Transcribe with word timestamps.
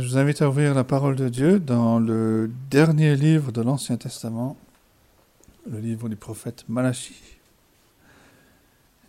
je 0.00 0.08
vous 0.08 0.18
invite 0.18 0.42
à 0.42 0.48
ouvrir 0.48 0.74
la 0.74 0.82
parole 0.82 1.14
de 1.14 1.28
Dieu 1.28 1.60
dans 1.60 2.00
le 2.00 2.50
dernier 2.68 3.14
livre 3.14 3.52
de 3.52 3.62
l'Ancien 3.62 3.96
Testament, 3.96 4.56
le 5.70 5.78
livre 5.78 6.08
du 6.08 6.16
prophète 6.16 6.64
Malachie. 6.68 7.22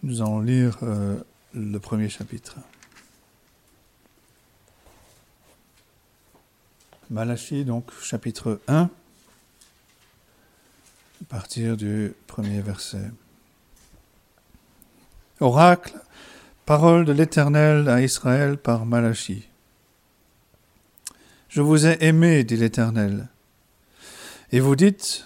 Nous 0.04 0.21
allons 0.21 0.42
lire 0.42 0.78
euh, 0.84 1.16
le 1.56 1.79
premier 1.79 2.08
chapitre. 2.08 2.58
Malachie, 7.10 7.65
donc 7.65 7.92
chapitre 8.02 8.60
1, 8.67 8.83
à 8.83 8.90
partir 11.29 11.78
du 11.78 12.13
premier 12.28 12.62
verset. 12.62 13.12
Oracle, 15.40 15.99
parole 16.66 17.05
de 17.05 17.12
l'Éternel 17.12 17.90
à 17.90 18.02
Israël 18.02 18.58
par 18.58 18.86
Malachie. 18.86 19.48
Je 21.55 21.62
vous 21.62 21.88
ai 21.88 21.95
aimé, 22.03 22.44
dit 22.44 22.58
l'Éternel. 22.58 23.30
Et 24.52 24.59
vous 24.59 24.76
dites, 24.76 25.26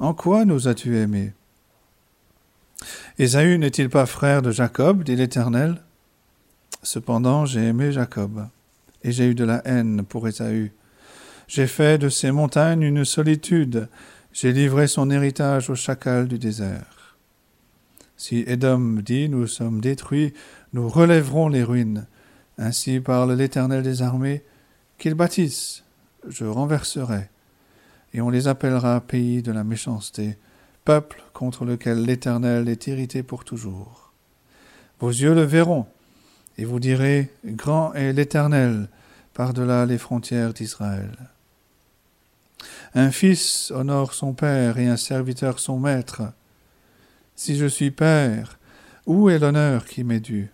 En 0.00 0.14
quoi 0.14 0.46
nous 0.46 0.66
as-tu 0.66 0.96
aimés? 0.96 1.34
Ésaü 3.18 3.58
n'est-il 3.58 3.90
pas 3.90 4.06
frère 4.06 4.40
de 4.40 4.50
Jacob, 4.50 5.04
dit 5.04 5.14
l'Éternel? 5.14 5.82
Cependant 6.82 7.44
j'ai 7.44 7.64
aimé 7.64 7.92
Jacob, 7.92 8.48
et 9.04 9.12
j'ai 9.12 9.26
eu 9.26 9.34
de 9.34 9.44
la 9.44 9.60
haine 9.66 10.06
pour 10.08 10.26
Ésaü. 10.26 10.72
J'ai 11.48 11.66
fait 11.66 11.98
de 11.98 12.08
ces 12.08 12.30
montagnes 12.30 12.80
une 12.80 13.04
solitude, 13.04 13.90
j'ai 14.32 14.54
livré 14.54 14.86
son 14.86 15.10
héritage 15.10 15.68
au 15.68 15.74
chacal 15.74 16.28
du 16.28 16.38
désert. 16.38 17.18
Si 18.16 18.42
Édom 18.46 19.02
dit 19.04 19.28
Nous 19.28 19.46
sommes 19.46 19.82
détruits, 19.82 20.32
nous 20.72 20.88
relèverons 20.88 21.50
les 21.50 21.62
ruines. 21.62 22.06
Ainsi 22.56 23.00
parle 23.00 23.34
l'Éternel 23.34 23.82
des 23.82 24.00
armées, 24.00 24.42
qu'ils 24.98 25.14
bâtissent, 25.14 25.84
je 26.28 26.44
renverserai, 26.44 27.28
et 28.14 28.20
on 28.20 28.30
les 28.30 28.48
appellera 28.48 29.00
pays 29.00 29.42
de 29.42 29.52
la 29.52 29.64
méchanceté, 29.64 30.36
peuple 30.84 31.22
contre 31.32 31.64
lequel 31.64 32.04
l'Éternel 32.04 32.68
est 32.68 32.86
irrité 32.86 33.22
pour 33.22 33.44
toujours. 33.44 34.12
Vos 35.00 35.10
yeux 35.10 35.34
le 35.34 35.42
verront, 35.42 35.86
et 36.56 36.64
vous 36.64 36.80
direz, 36.80 37.32
Grand 37.44 37.92
est 37.94 38.12
l'Éternel, 38.12 38.88
par-delà 39.34 39.86
les 39.86 39.98
frontières 39.98 40.52
d'Israël. 40.52 41.16
Un 42.94 43.12
fils 43.12 43.70
honore 43.70 44.14
son 44.14 44.32
père 44.32 44.78
et 44.78 44.88
un 44.88 44.96
serviteur 44.96 45.60
son 45.60 45.78
maître. 45.78 46.22
Si 47.36 47.56
je 47.56 47.66
suis 47.66 47.92
père, 47.92 48.58
où 49.06 49.30
est 49.30 49.38
l'honneur 49.38 49.84
qui 49.84 50.02
m'est 50.02 50.18
dû? 50.18 50.50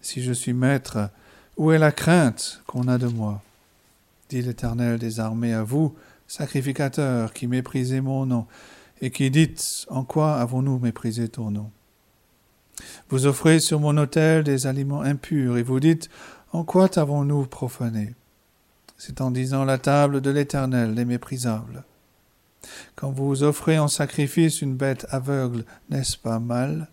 Si 0.00 0.22
je 0.22 0.32
suis 0.32 0.52
maître, 0.52 1.10
où 1.56 1.72
est 1.72 1.78
la 1.78 1.90
crainte 1.90 2.62
qu'on 2.66 2.86
a 2.86 2.98
de 2.98 3.08
moi? 3.08 3.42
Dit 4.28 4.42
l'Éternel 4.42 4.98
des 4.98 5.20
armées 5.20 5.54
à 5.54 5.62
vous, 5.62 5.94
sacrificateurs 6.26 7.32
qui 7.32 7.46
méprisez 7.46 8.00
mon 8.00 8.26
nom, 8.26 8.46
et 9.00 9.10
qui 9.10 9.30
dites 9.30 9.86
En 9.88 10.04
quoi 10.04 10.36
avons-nous 10.36 10.78
méprisé 10.78 11.28
ton 11.28 11.50
nom? 11.50 11.70
Vous 13.08 13.26
offrez 13.26 13.60
sur 13.60 13.80
mon 13.80 13.96
autel 13.96 14.44
des 14.44 14.66
aliments 14.66 15.02
impurs, 15.02 15.56
et 15.56 15.62
vous 15.62 15.80
dites 15.80 16.08
En 16.52 16.64
quoi 16.64 16.88
t'avons-nous 16.88 17.46
profané? 17.46 18.14
C'est 18.96 19.20
en 19.20 19.30
disant 19.30 19.64
la 19.64 19.78
table 19.78 20.20
de 20.20 20.30
l'Éternel 20.30 20.98
est 20.98 21.04
méprisable. 21.04 21.84
Quand 22.96 23.10
vous 23.10 23.44
offrez 23.44 23.78
en 23.78 23.88
sacrifice 23.88 24.60
une 24.60 24.74
bête 24.74 25.06
aveugle, 25.10 25.64
n'est-ce 25.88 26.16
pas 26.16 26.40
mal? 26.40 26.88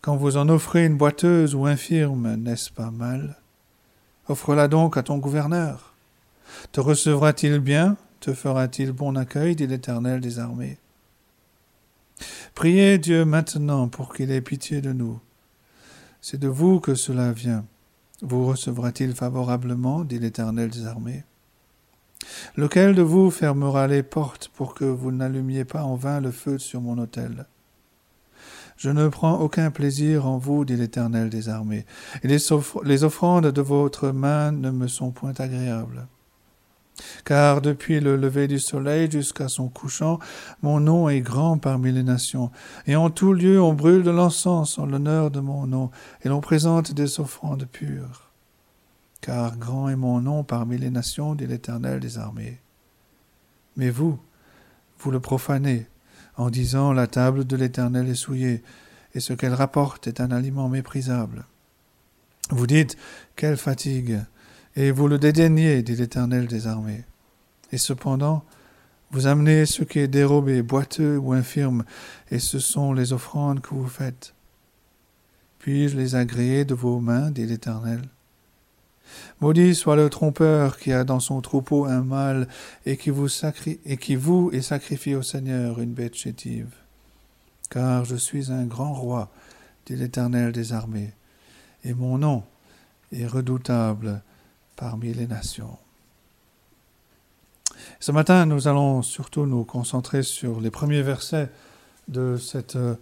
Quand 0.00 0.16
vous 0.16 0.38
en 0.38 0.48
offrez 0.48 0.86
une 0.86 0.96
boiteuse 0.96 1.54
ou 1.54 1.66
infirme, 1.66 2.36
n'est-ce 2.36 2.70
pas 2.70 2.90
mal? 2.90 3.36
Offre-la 4.28 4.66
donc 4.66 4.96
à 4.96 5.02
ton 5.02 5.18
gouverneur. 5.18 5.89
Te 6.72 6.80
recevra-t-il 6.80 7.58
bien? 7.58 7.96
Te 8.20 8.34
fera-t-il 8.34 8.92
bon 8.92 9.16
accueil? 9.16 9.56
dit 9.56 9.66
l'Éternel 9.66 10.20
des 10.20 10.38
armées. 10.38 10.78
Priez 12.54 12.98
Dieu 12.98 13.24
maintenant 13.24 13.88
pour 13.88 14.14
qu'il 14.14 14.30
ait 14.30 14.40
pitié 14.40 14.80
de 14.80 14.92
nous. 14.92 15.20
C'est 16.20 16.38
de 16.38 16.48
vous 16.48 16.80
que 16.80 16.94
cela 16.94 17.32
vient. 17.32 17.64
Vous 18.22 18.46
recevra-t-il 18.46 19.14
favorablement? 19.14 20.04
dit 20.04 20.18
l'Éternel 20.18 20.68
des 20.68 20.86
armées. 20.86 21.24
Lequel 22.56 22.94
de 22.94 23.02
vous 23.02 23.30
fermera 23.30 23.86
les 23.86 24.02
portes 24.02 24.48
pour 24.54 24.74
que 24.74 24.84
vous 24.84 25.10
n'allumiez 25.10 25.64
pas 25.64 25.84
en 25.84 25.96
vain 25.96 26.20
le 26.20 26.30
feu 26.30 26.58
sur 26.58 26.82
mon 26.82 26.98
autel? 26.98 27.46
Je 28.76 28.90
ne 28.90 29.08
prends 29.08 29.38
aucun 29.40 29.70
plaisir 29.70 30.26
en 30.26 30.38
vous, 30.38 30.64
dit 30.64 30.76
l'Éternel 30.76 31.28
des 31.28 31.48
armées, 31.48 31.84
et 32.22 32.28
les 32.28 33.04
offrandes 33.04 33.46
de 33.46 33.60
votre 33.60 34.10
main 34.10 34.52
ne 34.52 34.70
me 34.70 34.86
sont 34.86 35.10
point 35.10 35.34
agréables. 35.38 36.06
Car 37.24 37.60
depuis 37.60 38.00
le 38.00 38.16
lever 38.16 38.48
du 38.48 38.58
soleil 38.58 39.10
jusqu'à 39.10 39.48
son 39.48 39.68
couchant, 39.68 40.18
mon 40.62 40.80
nom 40.80 41.08
est 41.08 41.20
grand 41.20 41.58
parmi 41.58 41.92
les 41.92 42.02
nations, 42.02 42.50
et 42.86 42.96
en 42.96 43.10
tout 43.10 43.32
lieu 43.32 43.60
on 43.60 43.72
brûle 43.72 44.02
de 44.02 44.10
l'encens 44.10 44.78
en 44.78 44.86
l'honneur 44.86 45.30
de 45.30 45.40
mon 45.40 45.66
nom, 45.66 45.90
et 46.22 46.28
l'on 46.28 46.40
présente 46.40 46.92
des 46.92 47.20
offrandes 47.20 47.66
pures. 47.66 48.30
Car 49.20 49.56
grand 49.58 49.88
est 49.88 49.96
mon 49.96 50.20
nom 50.20 50.44
parmi 50.44 50.78
les 50.78 50.90
nations, 50.90 51.34
dit 51.34 51.46
l'Éternel 51.46 52.00
des 52.00 52.18
armées. 52.18 52.60
Mais 53.76 53.90
vous, 53.90 54.18
vous 54.98 55.10
le 55.10 55.20
profanez, 55.20 55.86
en 56.36 56.50
disant 56.50 56.92
la 56.92 57.06
table 57.06 57.46
de 57.46 57.56
l'Éternel 57.56 58.08
est 58.08 58.14
souillée, 58.14 58.62
et 59.14 59.20
ce 59.20 59.32
qu'elle 59.32 59.54
rapporte 59.54 60.06
est 60.06 60.20
un 60.20 60.30
aliment 60.30 60.68
méprisable. 60.68 61.44
Vous 62.50 62.66
dites, 62.66 62.96
quelle 63.36 63.56
fatigue, 63.56 64.20
et 64.76 64.90
vous 64.90 65.08
le 65.08 65.18
dédaignez, 65.18 65.82
dit 65.82 65.96
l'Éternel 65.96 66.46
des 66.46 66.66
armées. 66.66 67.04
Et 67.72 67.78
cependant, 67.78 68.44
vous 69.10 69.26
amenez 69.26 69.66
ce 69.66 69.82
qui 69.82 69.98
est 69.98 70.08
dérobé, 70.08 70.62
boiteux 70.62 71.18
ou 71.18 71.32
infirme, 71.32 71.84
et 72.30 72.38
ce 72.38 72.58
sont 72.58 72.92
les 72.92 73.12
offrandes 73.12 73.60
que 73.60 73.74
vous 73.74 73.88
faites. 73.88 74.34
Puis-je 75.58 75.96
les 75.96 76.14
agréer 76.14 76.64
de 76.64 76.74
vos 76.74 77.00
mains, 77.00 77.30
dit 77.30 77.46
l'Éternel? 77.46 78.02
Maudit 79.40 79.74
soit 79.74 79.96
le 79.96 80.08
trompeur 80.08 80.78
qui 80.78 80.92
a 80.92 81.02
dans 81.02 81.18
son 81.18 81.40
troupeau 81.40 81.84
un 81.86 82.02
mâle 82.02 82.46
et 82.86 82.96
qui 82.96 83.10
vous, 83.10 83.28
et 83.84 83.96
qui 83.96 84.14
vous 84.14 84.50
et 84.52 84.62
sacrifie 84.62 85.16
au 85.16 85.22
Seigneur 85.22 85.80
une 85.80 85.92
bête 85.92 86.14
chétive. 86.14 86.72
Car 87.70 88.04
je 88.04 88.16
suis 88.16 88.52
un 88.52 88.64
grand 88.64 88.94
roi, 88.94 89.30
dit 89.86 89.96
l'Éternel 89.96 90.52
des 90.52 90.72
armées, 90.72 91.12
et 91.84 91.94
mon 91.94 92.18
nom 92.18 92.44
est 93.12 93.26
redoutable 93.26 94.22
parmi 94.80 95.12
les 95.12 95.26
nations. 95.26 95.76
Ce 98.00 98.12
matin, 98.12 98.46
nous 98.46 98.66
allons 98.66 99.02
surtout 99.02 99.44
nous 99.44 99.64
concentrer 99.64 100.22
sur 100.22 100.58
les 100.58 100.70
premiers 100.70 101.02
versets 101.02 101.50
de 102.08 102.38
cette 102.38 102.76
euh, 102.76 102.94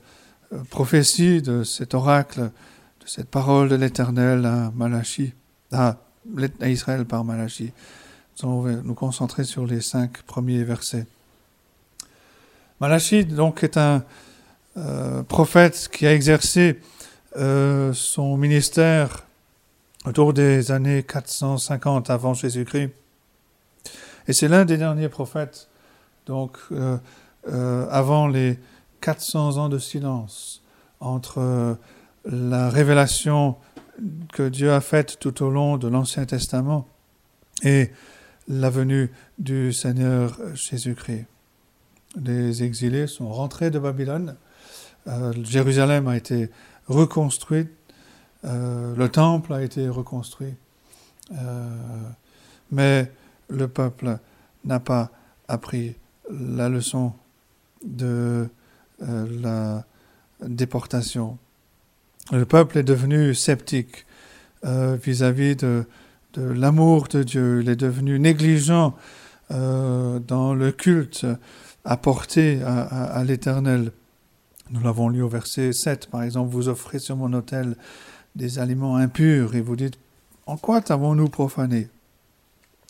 prophétie, 0.71 1.41
de 1.41 1.62
cet 1.62 1.94
oracle, 1.94 2.41
de 2.41 3.06
cette 3.06 3.28
parole 3.28 3.69
de 3.69 3.77
l'Éternel 3.77 4.44
à 4.44 4.72
Malachi, 4.75 5.33
à, 5.71 5.99
Israël 6.62 7.05
par 7.05 7.25
Malachi. 7.25 7.71
Nous 8.43 8.49
allons 8.49 8.83
nous 8.83 8.95
concentrer 8.95 9.45
sur 9.45 9.65
les 9.65 9.81
cinq 9.81 10.22
premiers 10.22 10.65
versets. 10.65 11.06
Malachi, 12.81 13.25
donc, 13.25 13.62
est 13.62 13.77
un 13.77 14.03
euh, 14.77 15.22
prophète 15.22 15.89
qui 15.93 16.09
a 16.09 16.12
exercé 16.12 16.81
euh, 17.37 17.93
son 17.93 18.37
ministère 18.37 19.28
autour 20.04 20.32
des 20.32 20.70
années 20.70 21.03
450 21.03 22.10
avant 22.10 22.34
Jésus-Christ. 22.34 22.91
Et 24.26 24.32
c'est 24.32 24.48
l'un 24.48 24.64
des 24.64 24.76
derniers 24.76 25.09
prophètes, 25.09 25.69
donc 26.26 26.59
euh, 26.70 26.98
euh, 27.48 27.86
avant 27.91 28.28
les 28.28 28.59
400 29.00 29.56
ans 29.56 29.69
de 29.69 29.78
silence 29.78 30.62
entre 31.00 31.38
euh, 31.38 31.75
la 32.25 32.69
révélation 32.69 33.56
que 34.32 34.48
Dieu 34.48 34.72
a 34.72 34.81
faite 34.81 35.19
tout 35.19 35.42
au 35.42 35.50
long 35.50 35.78
de 35.78 35.88
l'Ancien 35.88 36.26
Testament 36.26 36.86
et 37.62 37.91
la 38.48 38.71
venue 38.71 39.10
du 39.39 39.72
Seigneur 39.72 40.39
Jésus-Christ. 40.54 41.24
Les 42.22 42.62
exilés 42.62 43.06
sont 43.06 43.28
rentrés 43.28 43.71
de 43.71 43.78
Babylone. 43.78 44.36
Jérusalem 45.42 46.06
a 46.06 46.16
été 46.16 46.50
reconstruite 46.86 47.71
euh, 48.44 48.94
le 48.94 49.08
temple 49.08 49.52
a 49.52 49.62
été 49.62 49.88
reconstruit, 49.88 50.54
euh, 51.32 51.68
mais 52.70 53.10
le 53.48 53.66
peuple 53.66 54.18
n'a 54.64 54.80
pas 54.80 55.10
appris 55.48 55.96
la 56.30 56.68
leçon 56.68 57.12
de 57.84 58.48
euh, 59.02 59.26
la 59.40 59.84
déportation. 60.46 61.38
Le 62.30 62.44
peuple 62.44 62.78
est 62.78 62.84
devenu 62.84 63.34
sceptique 63.34 64.04
vis-à-vis 64.62 65.56
de, 65.56 65.86
l'amour 66.36 67.06
de 67.08 67.22
Dieu. 67.22 67.60
Il 67.62 67.68
est 67.68 67.76
devenu 67.76 68.18
négligent 68.18 68.94
dans 69.50 70.54
le 70.54 70.72
culte 70.72 71.24
apporté 71.84 72.60
à, 72.62 72.82
à 72.82 73.24
l'Éternel. 73.24 73.92
Nous 74.70 74.80
l'avons 74.80 75.08
lu 75.08 75.22
au 75.22 75.28
verset 75.28 75.72
7, 75.72 76.08
par 76.10 76.22
exemple, 76.22 76.50
vous 76.50 76.68
offrez 76.68 76.98
sur 76.98 77.16
mon 77.16 77.32
autel 77.32 77.76
des 78.36 78.59
aliments 78.59 78.97
impurs 78.97 79.54
et 79.54 79.60
vous 79.60 79.77
dites 79.77 79.98
En 80.47 80.57
quoi 80.57 80.80
t'avons-nous 80.80 81.28
profané? 81.28 81.89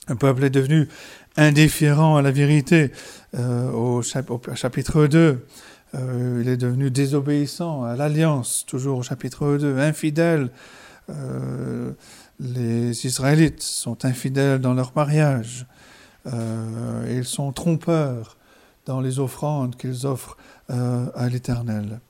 Un 0.08 0.16
peuple 0.16 0.44
est 0.44 0.50
devenu 0.50 0.88
indifférent 1.36 2.16
à 2.16 2.22
la 2.22 2.30
vérité. 2.30 2.90
Euh, 3.36 3.70
au, 3.70 4.02
chapitre 4.02 5.06
2, 5.06 5.46
euh, 5.94 6.40
il 6.42 6.48
est 6.48 6.56
devenu 6.56 6.90
désobéissant 6.90 7.84
à 7.84 7.94
l'alliance, 7.94 8.64
toujours 8.66 8.98
au 8.98 9.02
chapitre 9.02 9.58
2, 9.58 9.78
infidèle. 9.78 10.50
Euh, 11.10 11.92
les 12.40 13.06
Israélites 13.06 13.62
sont 13.62 14.04
infidèles 14.04 14.60
dans 14.60 14.74
leur 14.74 14.92
mariage. 14.94 15.66
ils 17.10 17.24
sont 17.24 17.52
trompeurs 17.52 18.36
dans 18.86 19.00
les 19.00 19.18
offrandes 19.18 19.76
qu'ils 19.76 20.06
offrent 20.06 20.36
à 20.68 21.28
l'Éternel. 21.28 22.00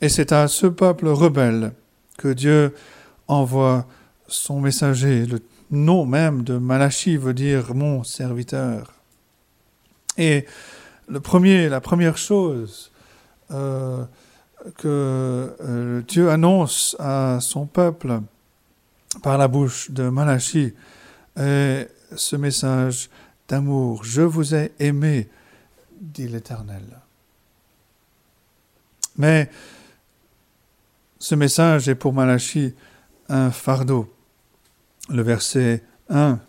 Et 0.00 0.08
c'est 0.08 0.32
à 0.32 0.48
ce 0.48 0.66
peuple 0.66 1.08
rebelle 1.08 1.72
que 2.18 2.28
Dieu 2.28 2.74
envoie 3.28 3.86
son 4.28 4.60
messager, 4.60 5.26
le 5.26 5.40
nom 5.70 6.04
même 6.06 6.42
de 6.42 6.58
Malachi 6.58 7.16
veut 7.16 7.34
dire 7.34 7.74
mon 7.74 8.04
serviteur. 8.04 8.92
Et 10.18 10.46
le 11.08 11.20
premier, 11.20 11.68
la 11.68 11.80
première 11.80 12.18
chose 12.18 12.92
euh, 13.50 14.04
que 14.76 15.54
euh, 15.60 16.02
Dieu 16.02 16.30
annonce 16.30 16.96
à 16.98 17.38
son 17.40 17.66
peuple 17.66 18.20
par 19.22 19.38
la 19.38 19.48
bouche 19.48 19.90
de 19.90 20.08
Malachi 20.08 20.72
est 21.36 21.88
ce 22.14 22.36
message 22.36 23.10
d'amour. 23.48 24.04
Je 24.04 24.22
vous 24.22 24.54
ai 24.54 24.72
aimé, 24.78 25.28
dit 26.00 26.28
l'Éternel. 26.28 26.84
Mais 29.16 29.50
ce 31.22 31.36
message 31.36 31.88
est 31.88 31.94
pour 31.94 32.12
Malachi 32.12 32.74
un 33.28 33.52
fardeau 33.52 34.12
le 35.08 35.22
verset 35.22 35.84
1, 36.08 36.40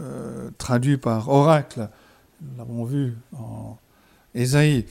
euh, 0.00 0.48
traduit 0.56 0.96
par 0.96 1.28
oracle, 1.28 1.90
nous 2.40 2.56
l'avons 2.56 2.84
vu 2.84 3.14
en 3.36 3.76
Ésaïe, 4.34 4.86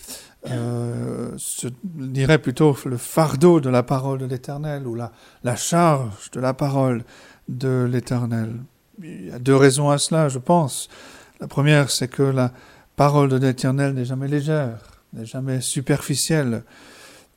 euh, 0.47 1.31
se 1.37 1.67
dirait 1.83 2.37
plutôt 2.37 2.77
le 2.85 2.97
fardeau 2.97 3.59
de 3.59 3.69
la 3.69 3.81
parole 3.81 4.19
de 4.19 4.25
l'Éternel 4.25 4.85
ou 4.85 4.93
la, 4.93 5.11
la 5.43 5.55
charge 5.55 6.29
de 6.29 6.39
la 6.39 6.53
parole 6.53 7.03
de 7.47 7.89
l'Éternel. 7.91 8.53
Il 9.01 9.25
y 9.25 9.31
a 9.31 9.39
deux 9.39 9.55
raisons 9.55 9.89
à 9.89 9.97
cela, 9.97 10.29
je 10.29 10.37
pense. 10.37 10.87
La 11.39 11.47
première, 11.47 11.89
c'est 11.89 12.09
que 12.09 12.21
la 12.21 12.51
parole 12.95 13.29
de 13.29 13.37
l'Éternel 13.37 13.95
n'est 13.95 14.05
jamais 14.05 14.27
légère, 14.27 14.77
n'est 15.13 15.25
jamais 15.25 15.61
superficielle. 15.61 16.63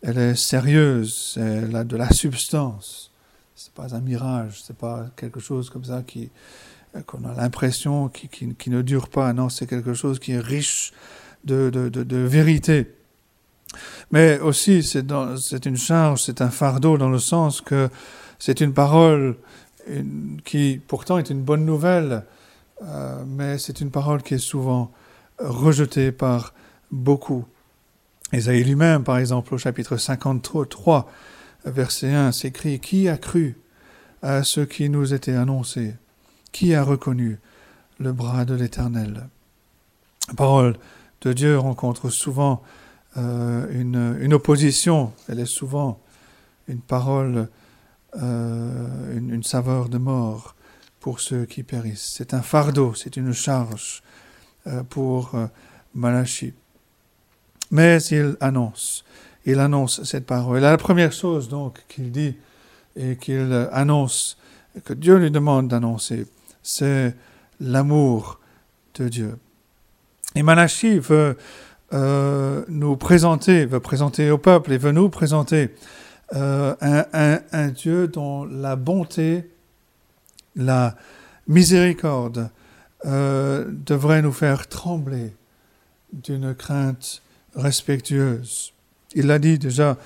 Elle 0.06 0.18
est 0.18 0.34
sérieuse, 0.34 1.38
elle 1.40 1.74
a 1.74 1.82
de 1.82 1.96
la 1.96 2.10
substance 2.10 3.10
c'est 3.54 3.72
pas 3.72 3.94
un 3.94 4.00
mirage, 4.00 4.62
c'est 4.64 4.76
pas 4.76 5.06
quelque 5.16 5.40
chose 5.40 5.70
comme 5.70 5.84
ça 5.84 6.02
qui 6.02 6.30
qu'on 7.06 7.24
a 7.24 7.34
l'impression 7.34 8.08
qui, 8.08 8.28
qui, 8.28 8.70
ne 8.70 8.80
dure 8.80 9.08
pas. 9.08 9.32
Non, 9.32 9.48
c'est 9.48 9.66
quelque 9.66 9.94
chose 9.94 10.20
qui 10.20 10.30
est 10.30 10.38
riche 10.38 10.92
de, 11.44 11.68
de, 11.68 11.88
de, 11.88 12.16
vérité. 12.18 12.94
Mais 14.12 14.38
aussi, 14.38 14.84
c'est 14.84 15.66
une 15.66 15.76
charge, 15.76 16.22
c'est 16.22 16.40
un 16.40 16.50
fardeau 16.50 16.96
dans 16.96 17.08
le 17.08 17.18
sens 17.18 17.60
que 17.60 17.88
c'est 18.38 18.60
une 18.60 18.72
parole 18.72 19.36
qui 20.44 20.80
pourtant 20.86 21.18
est 21.18 21.30
une 21.30 21.42
bonne 21.42 21.64
nouvelle, 21.64 22.22
euh, 22.82 23.24
mais 23.26 23.58
c'est 23.58 23.80
une 23.80 23.90
parole 23.90 24.22
qui 24.22 24.34
est 24.34 24.38
souvent 24.38 24.92
rejetée 25.40 26.12
par 26.12 26.54
beaucoup. 26.92 27.44
Isaïe 28.36 28.64
lui-même, 28.64 29.04
par 29.04 29.18
exemple, 29.18 29.54
au 29.54 29.58
chapitre 29.58 29.96
53, 29.96 31.10
verset 31.64 32.12
1, 32.12 32.32
s'écrit 32.32 32.80
Qui 32.80 33.08
a 33.08 33.16
cru 33.16 33.56
à 34.22 34.42
ce 34.42 34.60
qui 34.60 34.88
nous 34.88 35.14
était 35.14 35.34
annoncé? 35.34 35.94
Qui 36.52 36.74
a 36.74 36.82
reconnu 36.82 37.38
le 37.98 38.12
bras 38.12 38.44
de 38.44 38.54
l'Éternel? 38.54 39.28
La 40.28 40.34
parole 40.34 40.76
de 41.20 41.32
Dieu 41.32 41.58
rencontre 41.58 42.10
souvent 42.10 42.62
euh, 43.16 43.66
une, 43.70 44.34
opposition, 44.34 45.12
elle 45.28 45.40
est 45.40 45.46
souvent 45.46 46.00
une 46.66 46.80
parole, 46.80 47.48
euh, 48.20 49.16
une, 49.16 49.42
saveur 49.44 49.88
de 49.88 49.98
mort 49.98 50.56
pour 50.98 51.20
ceux 51.20 51.44
qui 51.44 51.62
périssent. 51.62 52.14
C'est 52.16 52.34
un 52.34 52.42
fardeau, 52.42 52.94
c'est 52.94 53.16
une 53.16 53.32
charge 53.32 54.02
euh, 54.66 54.82
pour 54.82 55.32
Malachi. 55.94 56.54
Mais 57.74 58.00
il 58.04 58.36
annonce 58.40 59.04
il 59.46 59.60
annonce 59.60 60.02
cette 60.04 60.26
parole. 60.26 60.58
Et 60.58 60.60
la 60.60 60.76
première 60.76 61.12
chose 61.12 61.48
donc 61.48 61.82
qu'il 61.88 62.10
dit 62.10 62.36
et 62.96 63.16
qu'il 63.16 63.68
annonce, 63.72 64.36
que 64.84 64.92
Dieu 64.92 65.16
lui 65.16 65.30
demande 65.30 65.68
d'annoncer, 65.68 66.26
c'est 66.62 67.14
l'amour 67.60 68.40
de 68.94 69.08
Dieu. 69.08 69.38
Et 70.34 70.42
Malachi 70.42 70.98
veut 70.98 71.36
euh, 71.92 72.64
nous 72.68 72.96
présenter, 72.96 73.66
veut 73.66 73.80
présenter 73.80 74.30
au 74.30 74.38
peuple 74.38 74.72
et 74.72 74.78
veut 74.78 74.92
nous 74.92 75.08
présenter 75.08 75.74
euh, 76.34 76.74
un, 76.80 77.68
Dieu 77.68 78.08
dont 78.08 78.44
la 78.44 78.76
bonté, 78.76 79.50
la 80.56 80.96
miséricorde 81.46 82.48
euh, 83.04 83.66
devrait 83.68 84.22
nous 84.22 84.32
faire 84.32 84.66
trembler 84.66 85.34
d'une 86.12 86.54
crainte 86.54 87.22
respectueuse. 87.54 88.72
Il 89.14 89.26
l'a 89.26 89.38
dit 89.38 89.58
déjà 89.58 89.96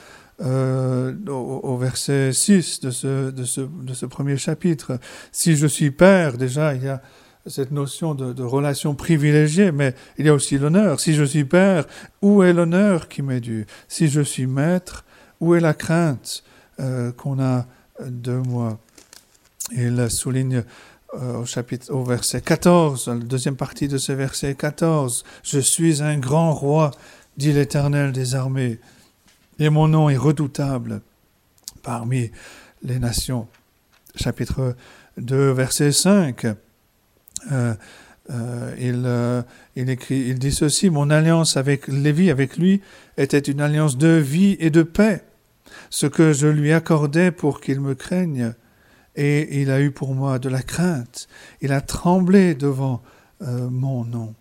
euh, 0.41 1.15
au, 1.27 1.77
verset 1.77 2.33
6 2.33 2.81
de 2.81 2.91
ce, 2.91 3.31
de, 3.31 3.45
ce, 3.45 3.61
de 3.61 3.93
ce, 3.93 4.07
premier 4.07 4.37
chapitre. 4.37 4.99
Si 5.33 5.57
je 5.57 5.67
suis 5.67 5.91
père, 5.91 6.39
déjà, 6.39 6.75
il 6.75 6.85
y 6.85 6.89
a 6.89 7.03
cette 7.47 7.73
notion 7.73 8.15
de, 8.15 8.43
relation 8.43 8.95
privilégiée, 8.95 9.73
mais 9.73 9.95
il 10.17 10.27
y 10.27 10.29
a 10.29 10.35
aussi 10.35 10.59
l'honneur. 10.59 11.01
Si 11.01 11.15
je 11.15 11.25
suis 11.25 11.45
père, 11.45 11.87
où 12.23 12.43
est 12.43 12.53
l'honneur 12.53 13.09
qui 13.09 13.23
m'est 13.23 13.41
dû? 13.41 13.67
Si 13.89 14.09
je 14.09 14.21
suis 14.21 14.47
maître, 14.47 15.05
où 15.41 15.55
est 15.55 15.61
la 15.61 15.75
crainte 15.75 16.45
euh, 16.79 17.11
qu'on 17.13 17.41
a 17.41 17.67
de 18.01 18.33
moi? 18.33 18.79
Il 19.73 20.09
souligne 20.09 20.63
euh, 21.15 21.39
au 21.39 21.47
chapitre, 21.47 21.93
au 21.93 22.05
verset 22.05 22.43
14, 22.43 23.09
la 23.09 23.15
deuxième 23.15 23.57
partie 23.57 23.89
de 23.89 23.97
ce 23.99 24.13
verset 24.13 24.55
14, 24.55 25.25
Je 25.43 25.59
suis 25.59 26.03
un 26.03 26.19
grand 26.19 26.53
roi, 26.53 26.91
dit 27.39 27.53
l'Éternel 27.53 28.13
des 28.13 28.35
armées 28.35 28.79
et 29.59 29.71
mon 29.71 29.89
nom 29.89 30.11
est 30.11 30.17
redoutable 30.17 31.01
parmi 31.83 32.31
les 32.83 32.99
nations. 32.99 33.49
Chapitre 34.17 34.77
2, 35.17 35.53
verset 35.53 35.93
5. 35.93 36.47
Euh, 37.53 37.75
euh, 38.31 38.75
il, 38.79 39.05
euh, 39.07 39.43
il, 39.77 39.89
écrit, 39.89 40.27
il 40.29 40.39
dit 40.39 40.53
ceci, 40.53 40.91
mon 40.91 41.11
alliance 41.11 41.57
avec 41.57 41.87
Lévi, 41.89 42.31
avec 42.31 42.57
lui, 42.57 42.83
était 43.17 43.39
une 43.39 43.61
alliance 43.61 43.97
de 43.97 44.09
vie 44.09 44.57
et 44.61 44.71
de 44.71 44.83
paix, 44.83 45.25
ce 45.91 46.07
que 46.07 46.33
je 46.33 46.49
lui 46.49 46.73
accordais 46.73 47.31
pour 47.31 47.61
qu'il 47.61 47.81
me 47.81 47.95
craigne, 47.95 48.53
et 49.17 49.63
il 49.63 49.71
a 49.71 49.81
eu 49.81 49.93
pour 49.93 50.15
moi 50.15 50.39
de 50.39 50.49
la 50.49 50.63
crainte, 50.63 51.29
il 51.63 51.73
a 51.73 51.81
tremblé 51.81 52.55
devant 52.55 53.03
mon 53.41 54.05
nom. 54.05 54.35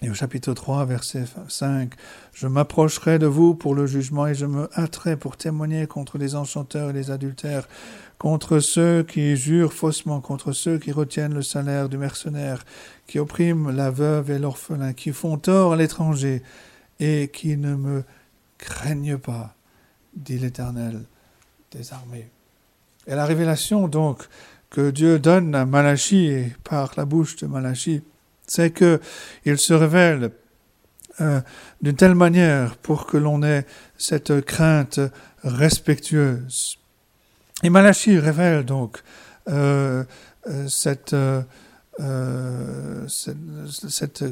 Et 0.00 0.10
au 0.10 0.14
chapitre 0.14 0.52
3, 0.52 0.84
verset 0.86 1.24
5, 1.48 1.92
Je 2.32 2.48
m'approcherai 2.48 3.18
de 3.20 3.26
vous 3.26 3.54
pour 3.54 3.74
le 3.74 3.86
jugement 3.86 4.26
et 4.26 4.34
je 4.34 4.46
me 4.46 4.68
hâterai 4.76 5.16
pour 5.16 5.36
témoigner 5.36 5.86
contre 5.86 6.18
les 6.18 6.34
enchanteurs 6.34 6.90
et 6.90 6.92
les 6.92 7.10
adultères, 7.10 7.68
contre 8.18 8.58
ceux 8.58 9.04
qui 9.04 9.36
jurent 9.36 9.72
faussement, 9.72 10.20
contre 10.20 10.52
ceux 10.52 10.78
qui 10.78 10.90
retiennent 10.90 11.34
le 11.34 11.42
salaire 11.42 11.88
du 11.88 11.98
mercenaire, 11.98 12.64
qui 13.06 13.20
oppriment 13.20 13.70
la 13.70 13.90
veuve 13.90 14.30
et 14.30 14.38
l'orphelin, 14.38 14.92
qui 14.92 15.12
font 15.12 15.36
tort 15.36 15.74
à 15.74 15.76
l'étranger 15.76 16.42
et 16.98 17.30
qui 17.32 17.56
ne 17.56 17.76
me 17.76 18.04
craignent 18.58 19.18
pas, 19.18 19.54
dit 20.16 20.38
l'Éternel 20.38 21.02
des 21.70 21.92
armées. 21.92 22.28
Et 23.06 23.14
la 23.14 23.24
révélation 23.24 23.88
donc 23.88 24.28
que 24.70 24.90
Dieu 24.90 25.18
donne 25.18 25.54
à 25.54 25.64
Malachie 25.64 26.26
et 26.26 26.52
par 26.64 26.92
la 26.96 27.04
bouche 27.04 27.36
de 27.36 27.46
Malachie, 27.46 28.02
c'est 28.52 28.70
qu'il 28.70 29.58
se 29.58 29.72
révèle 29.72 30.30
euh, 31.22 31.40
d'une 31.80 31.96
telle 31.96 32.14
manière 32.14 32.76
pour 32.76 33.06
que 33.06 33.16
l'on 33.16 33.42
ait 33.42 33.64
cette 33.96 34.42
crainte 34.42 35.00
respectueuse. 35.42 36.78
Et 37.62 37.70
Malachi 37.70 38.18
révèle 38.18 38.64
donc 38.66 39.02
euh, 39.48 40.04
euh, 40.48 40.68
cette, 40.68 41.16
cette, 43.88 44.24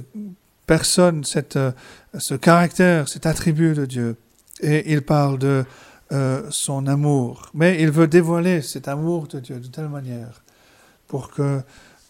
personne, 0.67 1.25
cette, 1.25 1.59
ce 2.19 2.35
caractère, 2.35 3.09
cet 3.09 3.25
attribut 3.25 3.73
de 3.73 3.87
Dieu. 3.87 4.17
Et 4.61 4.93
il 4.93 5.01
parle 5.01 5.39
de 5.39 5.65
son 6.51 6.87
amour. 6.89 7.51
Mais 7.55 7.81
il 7.81 7.91
veut 7.91 8.09
dévoiler 8.09 8.61
cet 8.61 8.87
amour 8.87 9.29
de 9.29 9.41
Dieu 9.41 9.61
de 9.61 9.69
telle 9.69 9.89
manière 9.89 10.43
pour 11.07 11.31
que 11.31 11.63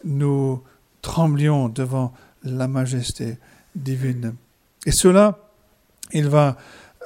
nous 0.04 0.62
tremblions 1.02 1.68
devant 1.68 2.12
la 2.42 2.68
majesté 2.68 3.38
divine. 3.74 4.34
Et 4.86 4.92
cela, 4.92 5.38
il 6.12 6.28
va 6.28 6.56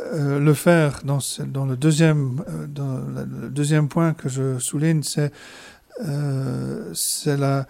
euh, 0.03 0.41
le 0.41 0.55
faire 0.55 1.03
dans, 1.05 1.21
le, 1.67 1.77
deuxième, 1.77 2.43
euh, 2.49 2.67
deuxième 3.49 3.89
point 3.89 4.13
que 4.13 4.29
je 4.29 4.59
souligne, 4.59 5.03
c'est 5.03 5.33
euh, 6.05 6.93
la, 7.37 7.67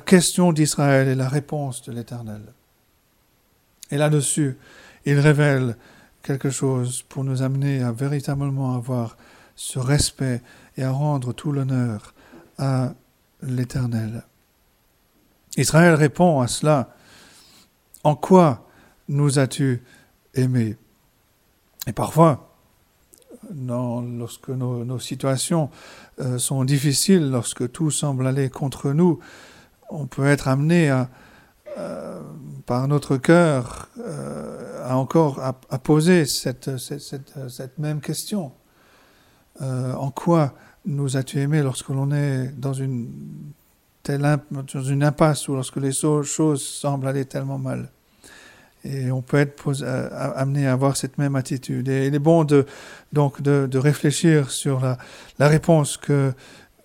question 0.00 0.52
d'Israël 0.52 1.08
et 1.08 1.14
la 1.14 1.28
réponse 1.28 1.82
de 1.82 1.92
l'Éternel. 1.92 2.40
Et 3.90 3.98
là-dessus, 3.98 4.56
il 5.04 5.18
révèle 5.18 5.76
quelque 6.22 6.50
chose 6.50 7.02
pour 7.02 7.24
nous 7.24 7.42
amener 7.42 7.82
à 7.82 7.92
véritablement 7.92 8.74
avoir 8.74 9.16
ce 9.54 9.78
respect 9.78 10.42
et 10.76 10.84
à 10.84 10.90
rendre 10.90 11.32
tout 11.32 11.52
l'honneur 11.52 12.14
à 12.58 12.92
l'Éternel. 13.42 14.24
Israël 15.58 15.94
répond 15.94 16.40
à 16.40 16.46
cela. 16.46 16.94
En 18.04 18.14
quoi 18.14 18.66
nous 19.08 19.38
as-tu 19.38 19.82
aimés 20.34 20.76
Et 21.86 21.92
parfois, 21.92 22.54
lorsque 23.52 24.50
nos, 24.50 24.98
situations 24.98 25.70
euh, 26.20 26.38
sont 26.38 26.64
difficiles, 26.64 27.30
lorsque 27.30 27.70
tout 27.72 27.90
semble 27.90 28.26
aller 28.26 28.50
contre 28.50 28.92
nous, 28.92 29.18
on 29.90 30.06
peut 30.06 30.26
être 30.26 30.46
amené 30.46 30.90
euh, 31.76 32.20
par 32.66 32.86
notre 32.86 33.16
cœur 33.16 33.88
euh, 33.98 34.88
à 34.88 34.96
encore 34.96 35.40
à, 35.42 35.78
poser 35.78 36.24
cette, 36.24 36.76
cette, 36.78 37.78
même 37.78 38.00
question. 38.00 38.52
en 39.60 40.10
quoi 40.10 40.54
nous 40.86 41.16
as-tu 41.16 41.40
aimés 41.40 41.62
lorsque 41.62 41.88
l'on 41.88 42.12
est 42.12 42.48
dans 42.56 42.72
une 42.72 43.10
dans 44.16 44.82
une 44.82 45.02
impasse 45.02 45.48
ou 45.48 45.54
lorsque 45.54 45.76
les 45.76 45.92
choses 45.92 46.62
semblent 46.64 47.08
aller 47.08 47.24
tellement 47.24 47.58
mal 47.58 47.90
et 48.84 49.10
on 49.10 49.22
peut 49.22 49.38
être 49.38 49.82
euh, 49.82 50.32
amené 50.34 50.66
à 50.66 50.72
avoir 50.72 50.96
cette 50.96 51.18
même 51.18 51.36
attitude. 51.36 51.88
Et 51.88 52.06
il 52.06 52.14
est 52.14 52.20
bon 52.20 52.44
de, 52.44 52.66
donc 53.12 53.42
de, 53.42 53.78
réfléchir 53.78 54.50
sur 54.50 54.80
la, 54.80 54.98
la, 55.38 55.48
réponse 55.48 55.96
que, 55.96 56.32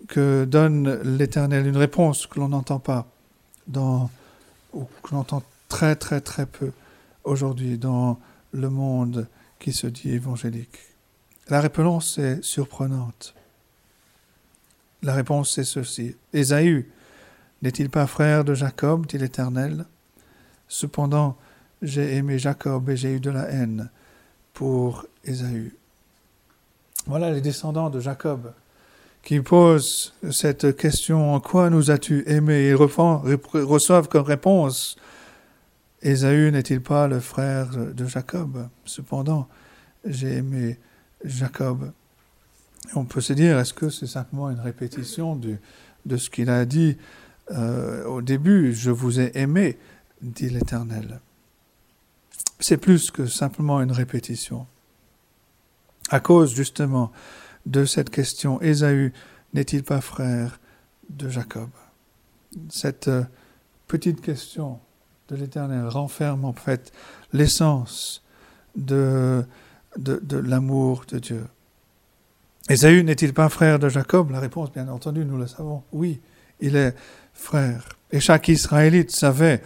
que 0.08 0.44
donne 0.44 1.00
l'Éternel, 1.02 1.66
une 1.66 1.76
réponse 1.76 2.26
que 2.26 2.40
l'on 2.40 2.48
n'entend 2.48 2.78
pas, 2.78 3.06
dans, 3.66 4.10
ou 4.72 4.84
que 5.02 5.12
l'on 5.12 5.20
entend 5.20 5.42
très 5.68 5.96
très 5.96 6.20
très 6.20 6.46
peu 6.46 6.72
aujourd'hui 7.24 7.78
dans 7.78 8.18
le 8.52 8.70
monde 8.70 9.26
qui 9.58 9.72
se 9.72 9.86
dit 9.86 10.10
évangélique. 10.10 10.78
La 11.48 11.60
réponse 11.60 12.18
est 12.18 12.42
surprenante. 12.42 13.34
La 15.02 15.14
réponse 15.14 15.58
est 15.58 15.64
ceci. 15.64 16.16
Ésaü 16.32 16.90
n'est-il 17.64 17.88
pas 17.88 18.06
frère 18.06 18.44
de 18.44 18.52
Jacob, 18.52 19.06
dit 19.06 19.16
l'Éternel? 19.16 19.86
Cependant, 20.68 21.36
j'ai 21.80 22.16
aimé 22.16 22.38
Jacob 22.38 22.90
et 22.90 22.96
j'ai 22.96 23.14
eu 23.14 23.20
de 23.20 23.30
la 23.30 23.50
haine 23.50 23.90
pour 24.52 25.06
Ésaü. 25.24 25.74
Voilà 27.06 27.30
les 27.32 27.40
descendants 27.40 27.88
de 27.88 28.00
Jacob 28.00 28.52
qui 29.22 29.40
posent 29.40 30.12
cette 30.30 30.76
question 30.76 31.34
En 31.34 31.40
quoi 31.40 31.70
nous 31.70 31.90
as-tu 31.90 32.28
aimé? 32.28 32.68
Ils 32.68 32.74
reçoivent 32.74 34.08
comme 34.08 34.24
réponse 34.24 34.96
Ésaü 36.02 36.50
n'est-il 36.52 36.82
pas 36.82 37.08
le 37.08 37.18
frère 37.18 37.70
de 37.70 38.06
Jacob? 38.06 38.68
Cependant, 38.84 39.48
j'ai 40.04 40.34
aimé 40.34 40.78
Jacob. 41.24 41.92
on 42.94 43.06
peut 43.06 43.22
se 43.22 43.32
dire 43.32 43.58
est-ce 43.58 43.72
que 43.72 43.88
c'est 43.88 44.06
simplement 44.06 44.50
une 44.50 44.60
répétition 44.60 45.34
de 46.04 46.16
ce 46.18 46.28
qu'il 46.28 46.50
a 46.50 46.66
dit 46.66 46.98
euh, 47.50 48.04
au 48.04 48.22
début 48.22 48.72
Je 48.74 48.90
vous 48.90 49.20
ai 49.20 49.32
aimé, 49.34 49.78
dit 50.22 50.48
l'Éternel 50.48 51.20
c'est 52.64 52.78
plus 52.78 53.10
que 53.10 53.26
simplement 53.26 53.80
une 53.82 53.92
répétition. 53.92 54.66
À 56.10 56.20
cause 56.20 56.54
justement 56.54 57.12
de 57.66 57.84
cette 57.84 58.10
question, 58.10 58.60
Ésaü 58.62 59.12
n'est-il 59.52 59.82
pas 59.82 60.00
frère 60.00 60.60
de 61.10 61.28
Jacob? 61.28 61.68
Cette 62.70 63.08
euh, 63.08 63.24
petite 63.86 64.20
question 64.20 64.80
de 65.28 65.36
l'Éternel 65.36 65.88
renferme 65.88 66.44
en 66.44 66.52
fait 66.52 66.92
l'essence 67.32 68.22
de, 68.76 69.44
de, 69.98 70.20
de 70.22 70.38
l'amour 70.38 71.04
de 71.08 71.18
Dieu. 71.18 71.46
Ésaü 72.68 73.02
n'est-il 73.02 73.34
pas 73.34 73.48
frère 73.48 73.78
de 73.78 73.88
Jacob? 73.88 74.30
La 74.30 74.40
réponse, 74.40 74.72
bien 74.72 74.88
entendu, 74.88 75.24
nous 75.24 75.36
le 75.36 75.46
savons. 75.46 75.82
Oui, 75.92 76.20
il 76.60 76.76
est 76.76 76.94
Et 78.10 78.20
chaque 78.20 78.48
Israélite 78.48 79.10
savait 79.10 79.62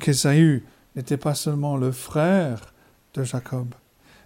qu'Ésaü 0.00 0.64
n'était 0.96 1.16
pas 1.16 1.34
seulement 1.34 1.76
le 1.76 1.92
frère 1.92 2.72
de 3.14 3.24
Jacob, 3.24 3.74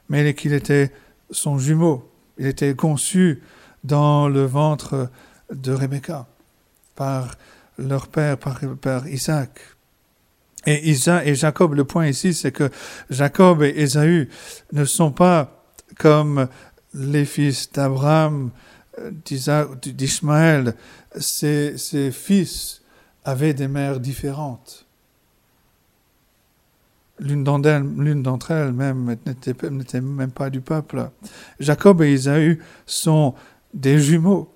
mais 0.08 0.34
qu'il 0.34 0.52
était 0.52 0.92
son 1.30 1.58
jumeau. 1.58 2.10
Il 2.38 2.46
était 2.46 2.74
conçu 2.74 3.42
dans 3.84 4.28
le 4.28 4.44
ventre 4.44 5.10
de 5.52 5.72
Rebecca 5.72 6.26
par 6.94 7.36
leur 7.78 8.08
père, 8.08 8.38
par, 8.38 9.08
Isaac. 9.08 9.60
Et 10.64 10.90
Isaac 10.90 11.26
et 11.26 11.34
Jacob, 11.34 11.74
le 11.74 11.84
point 11.84 12.06
ici, 12.08 12.34
c'est 12.34 12.52
que 12.52 12.70
Jacob 13.10 13.62
et 13.62 13.74
Ésaü 13.76 14.28
ne 14.72 14.84
sont 14.84 15.12
pas 15.12 15.64
comme 15.98 16.48
les 16.94 17.24
fils 17.24 17.70
d'Abraham, 17.70 18.50
d'Ismaël. 19.24 20.74
Ces 21.18 22.10
fils 22.12 22.82
avaient 23.24 23.54
des 23.54 23.68
mères 23.68 24.00
différentes. 24.00 24.86
L'une 27.18 27.44
d'entre 27.44 28.50
elles, 28.50 28.72
même 28.72 29.16
n'était 29.26 30.00
même 30.00 30.30
pas 30.30 30.50
du 30.50 30.60
peuple. 30.60 31.10
Jacob 31.60 32.02
et 32.02 32.12
Ésaü 32.12 32.60
sont 32.84 33.34
des 33.72 33.98
jumeaux. 33.98 34.52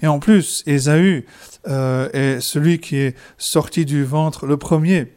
Et 0.00 0.06
en 0.06 0.18
plus, 0.18 0.62
Ésaü 0.66 1.26
euh, 1.68 2.08
est 2.12 2.40
celui 2.40 2.80
qui 2.80 2.96
est 2.96 3.16
sorti 3.36 3.84
du 3.84 4.02
ventre 4.04 4.46
le 4.46 4.56
premier. 4.56 5.12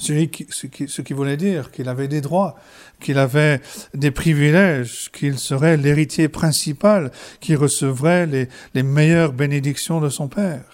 Celui 0.00 0.30
ce, 0.48 0.66
qui, 0.66 0.88
ce 0.88 1.02
qui 1.02 1.12
voulait 1.12 1.36
dire 1.36 1.70
qu'il 1.70 1.88
avait 1.88 2.08
des 2.08 2.22
droits, 2.22 2.56
qu'il 3.00 3.18
avait 3.18 3.60
des 3.92 4.10
privilèges, 4.10 5.10
qu'il 5.12 5.38
serait 5.38 5.76
l'héritier 5.76 6.28
principal, 6.28 7.12
qui 7.40 7.54
recevrait 7.54 8.26
les, 8.26 8.48
les 8.72 8.82
meilleures 8.82 9.34
bénédictions 9.34 10.00
de 10.00 10.08
son 10.08 10.28
père. 10.28 10.64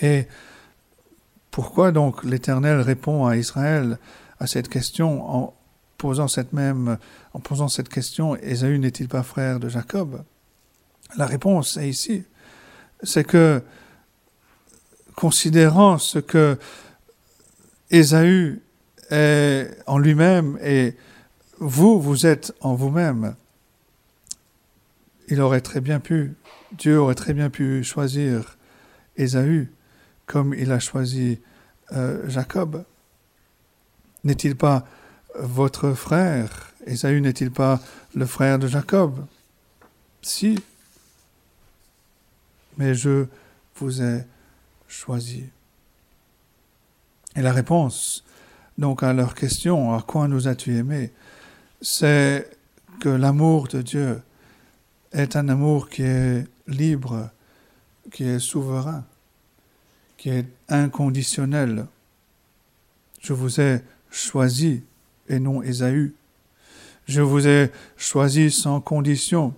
Et 0.00 0.26
pourquoi 1.52 1.92
donc 1.92 2.24
l'Éternel 2.24 2.80
répond 2.80 3.26
à 3.26 3.36
Israël 3.36 3.98
à 4.40 4.48
cette 4.48 4.68
question 4.68 5.24
en 5.24 5.54
posant 5.98 6.26
cette 6.26 6.52
même, 6.52 6.98
en 7.32 7.38
posant 7.38 7.68
cette 7.68 7.88
question, 7.88 8.34
Ésaü 8.34 8.80
n'est-il 8.80 9.08
pas 9.08 9.22
frère 9.22 9.60
de 9.60 9.68
Jacob? 9.68 10.24
La 11.16 11.26
réponse 11.26 11.76
est 11.76 11.88
ici. 11.88 12.24
C'est 13.04 13.22
que, 13.22 13.62
considérant 15.14 15.98
ce 15.98 16.18
que 16.18 16.58
Ésaü 17.90 18.60
est 19.10 19.68
en 19.86 19.98
lui-même 19.98 20.58
et 20.62 20.96
vous, 21.58 22.00
vous 22.00 22.26
êtes 22.26 22.52
en 22.60 22.74
vous-même, 22.74 23.36
il 25.28 25.40
aurait 25.40 25.60
très 25.60 25.80
bien 25.80 26.00
pu, 26.00 26.34
Dieu 26.72 26.98
aurait 26.98 27.14
très 27.14 27.34
bien 27.34 27.50
pu 27.50 27.84
choisir 27.84 28.56
Ésaü 29.16 29.70
comme 30.26 30.54
il 30.54 30.72
a 30.72 30.78
choisi 30.78 31.40
euh, 31.92 32.28
Jacob. 32.28 32.84
N'est-il 34.24 34.56
pas 34.56 34.86
votre 35.38 35.92
frère? 35.92 36.72
Ésaü 36.86 37.20
n'est-il 37.20 37.50
pas 37.50 37.80
le 38.14 38.26
frère 38.26 38.58
de 38.58 38.66
Jacob? 38.66 39.26
Si. 40.22 40.58
Mais 42.78 42.94
je 42.94 43.26
vous 43.76 44.02
ai 44.02 44.24
choisi. 44.92 45.44
Et 47.34 47.42
la 47.42 47.52
réponse, 47.52 48.24
donc, 48.78 49.02
à 49.02 49.12
leur 49.12 49.34
question, 49.34 49.94
à 49.94 50.02
quoi 50.02 50.28
nous 50.28 50.48
as-tu 50.48 50.76
aimé 50.76 51.12
C'est 51.80 52.50
que 53.00 53.08
l'amour 53.08 53.68
de 53.68 53.82
Dieu 53.82 54.22
est 55.12 55.36
un 55.36 55.48
amour 55.48 55.88
qui 55.88 56.02
est 56.02 56.44
libre, 56.66 57.30
qui 58.10 58.24
est 58.24 58.38
souverain 58.38 59.04
qui 60.22 60.28
est 60.28 60.46
inconditionnel. 60.68 61.86
Je 63.20 63.32
vous 63.32 63.60
ai 63.60 63.80
choisi 64.08 64.84
et 65.28 65.40
non 65.40 65.64
Ésaü. 65.64 66.14
Je 67.06 67.20
vous 67.22 67.48
ai 67.48 67.72
choisi 67.96 68.52
sans 68.52 68.80
condition, 68.80 69.52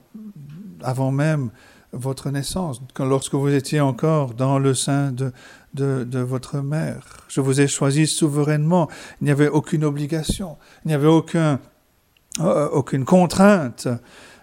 avant 0.83 1.11
même 1.11 1.51
votre 1.95 2.31
naissance, 2.31 2.81
lorsque 2.99 3.35
vous 3.35 3.49
étiez 3.49 3.81
encore 3.81 4.35
dans 4.35 4.59
le 4.59 4.75
sein 4.75 5.13
de, 5.13 5.33
de, 5.75 6.19
votre 6.21 6.59
mère. 6.59 7.05
Je 7.29 7.41
vous 7.41 7.61
ai 7.61 7.67
choisi 7.67 8.07
souverainement. 8.07 8.89
Il 9.21 9.25
n'y 9.25 9.31
avait 9.31 9.49
aucune 9.49 9.85
obligation, 9.85 10.57
il 10.85 10.89
n'y 10.89 10.95
avait 10.95 11.09
euh, 11.09 12.69
aucune 12.71 13.05
contrainte, 13.05 13.89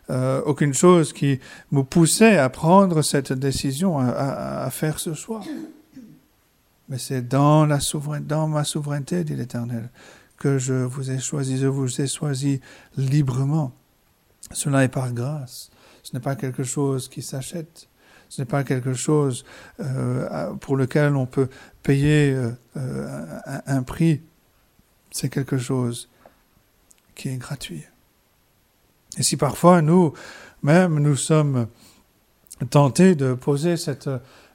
euh, 0.10 0.42
aucune 0.46 0.74
chose 0.74 1.14
qui 1.14 1.40
vous 1.72 1.84
poussait 1.84 2.38
à 2.38 2.50
prendre 2.50 3.02
cette 3.02 3.34
décision, 3.34 4.00
à 4.00 4.70
faire 4.72 5.00
ce 5.00 5.14
choix. 5.14 5.42
Mais 6.92 6.98
c'est 6.98 7.26
dans, 7.26 7.66
la 7.66 7.80
dans 8.20 8.48
ma 8.50 8.66
souveraineté, 8.66 9.24
dit 9.24 9.36
l'Éternel, 9.36 9.90
que 10.38 10.58
je 10.58 10.74
vous 10.74 11.10
ai 11.10 11.20
choisi. 11.20 11.58
Je 11.58 11.68
vous 11.68 12.02
ai 12.02 12.08
choisi 12.08 12.60
librement. 12.98 13.72
Cela 14.52 14.84
est 14.84 14.90
par 14.90 15.14
grâce. 15.14 15.72
Ce 16.04 16.14
n'est 16.14 16.20
pas 16.20 16.36
quelque 16.36 16.64
chose 16.64 17.08
qui 17.08 17.22
s'achète. 17.22 17.88
Ce 18.30 18.42
n'est 18.42 18.46
pas 18.46 18.64
quelque 18.64 18.94
chose 18.94 19.44
euh, 19.80 20.54
pour 20.56 20.78
lequel 20.78 21.16
on 21.16 21.26
peut 21.26 21.50
payer 21.84 22.34
euh, 22.34 23.40
un, 23.46 23.62
un 23.68 23.84
prix. 23.84 24.22
C'est 25.12 25.30
quelque 25.30 25.58
chose 25.58 26.10
qui 27.14 27.30
est 27.30 27.38
gratuit. 27.38 27.84
Et 29.18 29.24
si 29.24 29.36
parfois 29.36 29.82
nous, 29.82 30.14
même, 30.64 31.00
nous 31.00 31.18
sommes 31.18 31.68
tentés 32.70 33.16
de 33.16 33.34
poser 33.34 33.76
cette 33.76 34.10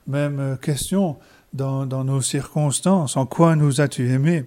même 0.07 0.57
question 0.62 1.19
dans, 1.53 1.85
dans 1.87 2.05
nos 2.05 2.23
circonstances, 2.23 3.17
en 3.17 3.26
quoi 3.26 3.57
nous 3.57 3.81
as-tu 3.81 4.11
aimé? 4.11 4.45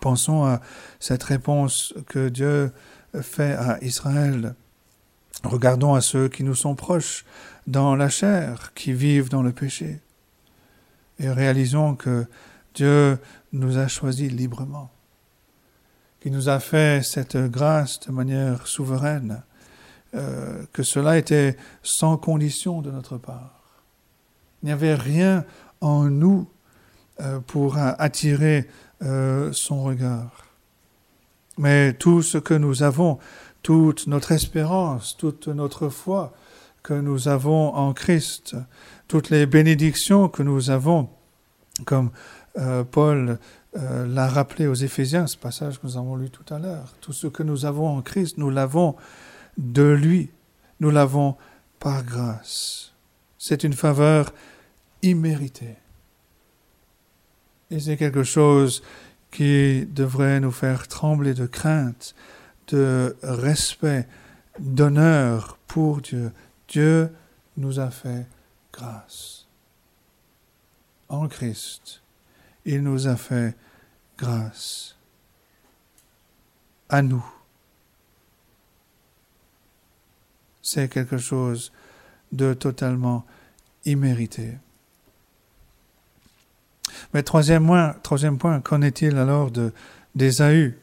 Pensons 0.00 0.44
à 0.44 0.60
cette 0.98 1.22
réponse 1.22 1.92
que 2.06 2.28
Dieu 2.28 2.72
fait 3.20 3.52
à 3.52 3.82
Israël. 3.82 4.54
Regardons 5.44 5.94
à 5.94 6.00
ceux 6.00 6.28
qui 6.28 6.44
nous 6.44 6.54
sont 6.54 6.74
proches 6.74 7.24
dans 7.66 7.96
la 7.96 8.08
chair, 8.08 8.72
qui 8.74 8.92
vivent 8.92 9.28
dans 9.28 9.42
le 9.42 9.52
péché. 9.52 10.00
Et 11.18 11.30
réalisons 11.30 11.94
que 11.94 12.26
Dieu 12.74 13.18
nous 13.52 13.78
a 13.78 13.88
choisis 13.88 14.30
librement, 14.30 14.90
qui 16.20 16.30
nous 16.30 16.48
a 16.48 16.60
fait 16.60 17.02
cette 17.04 17.36
grâce 17.36 18.00
de 18.00 18.12
manière 18.12 18.66
souveraine, 18.66 19.42
euh, 20.14 20.62
que 20.72 20.82
cela 20.82 21.18
était 21.18 21.56
sans 21.82 22.16
condition 22.16 22.82
de 22.82 22.90
notre 22.90 23.16
part. 23.16 23.84
Il 24.62 24.66
n'y 24.66 24.72
avait 24.72 24.94
rien 24.94 25.44
en 25.80 26.04
nous 26.04 26.48
euh, 27.20 27.40
pour 27.40 27.76
attirer 27.76 28.68
euh, 29.02 29.52
son 29.52 29.82
regard. 29.82 30.46
Mais 31.58 31.92
tout 31.92 32.22
ce 32.22 32.38
que 32.38 32.54
nous 32.54 32.82
avons, 32.82 33.18
toute 33.62 34.06
notre 34.06 34.32
espérance, 34.32 35.16
toute 35.16 35.48
notre 35.48 35.88
foi 35.88 36.32
que 36.82 36.94
nous 36.94 37.28
avons 37.28 37.74
en 37.74 37.92
Christ, 37.92 38.56
toutes 39.08 39.30
les 39.30 39.46
bénédictions 39.46 40.28
que 40.28 40.42
nous 40.42 40.70
avons, 40.70 41.08
comme 41.84 42.10
euh, 42.58 42.84
Paul 42.84 43.38
euh, 43.76 44.06
l'a 44.06 44.28
rappelé 44.28 44.66
aux 44.66 44.74
Éphésiens, 44.74 45.26
ce 45.26 45.36
passage 45.36 45.78
que 45.78 45.86
nous 45.86 45.96
avons 45.96 46.16
lu 46.16 46.30
tout 46.30 46.54
à 46.54 46.58
l'heure, 46.58 46.94
tout 47.00 47.12
ce 47.12 47.26
que 47.26 47.42
nous 47.42 47.66
avons 47.66 47.88
en 47.88 48.02
Christ, 48.02 48.38
nous 48.38 48.50
l'avons 48.50 48.96
de 49.58 49.84
lui, 49.84 50.30
nous 50.80 50.90
l'avons 50.90 51.36
par 51.78 52.02
grâce. 52.04 52.92
C'est 53.38 53.64
une 53.64 53.72
faveur 53.72 54.32
imméritée. 55.02 55.76
Et 57.70 57.78
c'est 57.78 57.96
quelque 57.96 58.24
chose 58.24 58.82
qui 59.30 59.86
devrait 59.86 60.40
nous 60.40 60.50
faire 60.50 60.88
trembler 60.88 61.34
de 61.34 61.46
crainte, 61.46 62.14
de 62.70 63.16
respect, 63.22 64.06
d'honneur 64.58 65.58
pour 65.66 66.00
Dieu. 66.00 66.32
Dieu 66.68 67.10
nous 67.56 67.80
a 67.80 67.90
fait 67.90 68.26
grâce. 68.72 69.46
En 71.08 71.28
Christ, 71.28 72.02
il 72.64 72.82
nous 72.82 73.06
a 73.06 73.16
fait 73.16 73.56
grâce. 74.16 74.96
À 76.88 77.02
nous. 77.02 77.24
C'est 80.62 80.88
quelque 80.88 81.18
chose 81.18 81.72
de 82.32 82.54
totalement 82.54 83.24
immérité. 83.84 84.58
Mais 87.14 87.22
troisième 87.22 87.66
point, 88.38 88.60
qu'en 88.60 88.82
est-il 88.82 89.16
alors 89.16 89.50
de 89.50 89.72
d'Ésaü? 90.14 90.78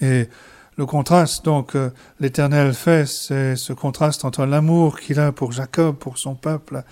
Et 0.00 0.28
le 0.76 0.86
contraste, 0.86 1.44
donc, 1.44 1.76
euh, 1.76 1.90
l'Éternel 2.18 2.74
fait, 2.74 3.06
c'est 3.06 3.54
ce 3.54 3.72
contraste 3.72 4.24
entre 4.24 4.44
l'amour 4.44 4.98
qu'il 4.98 5.20
a 5.20 5.30
pour 5.30 5.52
Jacob, 5.52 5.96
pour 5.96 6.18
son 6.18 6.34
peuple, 6.34 6.82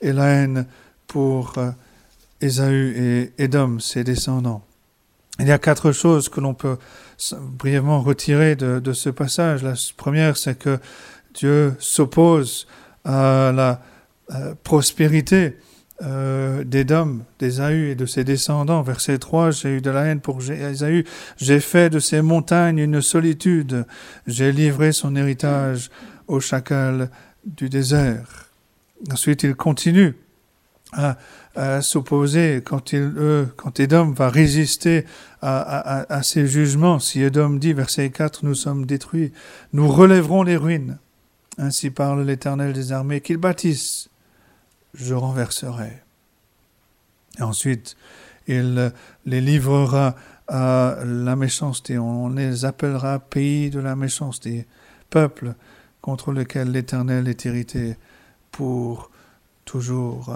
et 0.00 0.12
la 0.12 0.26
haine 0.26 0.66
pour 1.06 1.54
euh, 1.58 1.70
Ésaü 2.40 2.94
et 2.96 3.42
Édom, 3.42 3.80
ses 3.80 4.04
descendants. 4.04 4.62
Il 5.40 5.48
y 5.48 5.52
a 5.52 5.58
quatre 5.58 5.90
choses 5.90 6.28
que 6.28 6.40
l'on 6.40 6.54
peut 6.54 6.78
brièvement 7.40 8.00
retirer 8.00 8.54
de, 8.54 8.92
ce 8.92 9.10
passage. 9.10 9.64
La 9.64 9.74
première, 9.96 10.36
c'est 10.36 10.56
que 10.56 10.78
Dieu 11.34 11.74
s'oppose 11.80 12.68
à 13.04 13.50
la 13.52 13.80
euh, 14.30 14.54
prospérité 14.62 15.56
euh, 16.02 16.64
d'Édom, 16.64 17.20
d'Ésaü 17.38 17.90
et 17.90 17.94
de 17.94 18.04
ses 18.04 18.24
descendants. 18.24 18.82
Verset 18.82 19.18
3, 19.18 19.52
j'ai 19.52 19.76
eu 19.76 19.80
de 19.80 19.90
la 19.90 20.06
haine 20.06 20.20
pour 20.20 20.42
Ésaü, 20.42 21.04
j'ai 21.36 21.60
fait 21.60 21.88
de 21.88 22.00
ses 22.00 22.20
montagnes 22.20 22.78
une 22.78 23.00
solitude, 23.00 23.86
j'ai 24.26 24.50
livré 24.50 24.90
son 24.90 25.14
héritage 25.14 25.90
au 26.26 26.40
chacal 26.40 27.10
du 27.46 27.68
désert. 27.68 28.50
Ensuite, 29.12 29.44
il 29.44 29.54
continue 29.54 30.16
à, 30.92 31.16
s'opposer 31.80 32.60
quand, 32.64 32.92
il, 32.92 33.12
euh, 33.16 33.46
quand 33.56 33.78
Édom 33.78 34.10
va 34.10 34.28
résister 34.28 35.04
à, 35.42 35.60
à, 35.60 36.12
à, 36.12 36.22
ses 36.24 36.48
jugements. 36.48 36.98
Si 36.98 37.22
Édom 37.22 37.50
dit, 37.50 37.72
verset 37.72 38.10
4, 38.10 38.44
nous 38.44 38.56
sommes 38.56 38.84
détruits, 38.84 39.32
nous 39.72 39.88
relèverons 39.88 40.42
les 40.42 40.56
ruines. 40.56 40.98
Ainsi 41.58 41.90
parle 41.90 42.24
l'Éternel 42.24 42.72
des 42.72 42.90
armées, 42.90 43.20
qu'il 43.20 43.36
bâtisse 43.36 44.08
je 44.94 45.14
renverserai. 45.14 46.02
Ensuite, 47.40 47.96
il 48.46 48.92
les 49.26 49.40
livrera 49.40 50.14
à 50.48 50.96
la 51.04 51.36
méchanceté. 51.36 51.98
On 51.98 52.28
les 52.28 52.64
appellera 52.64 53.18
pays 53.18 53.70
de 53.70 53.80
la 53.80 53.96
méchanceté, 53.96 54.66
peuple 55.10 55.54
contre 56.00 56.32
lequel 56.32 56.70
l'Éternel 56.70 57.28
est 57.28 57.44
irrité 57.44 57.96
pour 58.52 59.10
toujours. 59.64 60.34